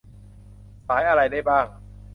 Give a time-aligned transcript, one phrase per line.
[0.87, 1.67] สายอะไรได้บ้าง?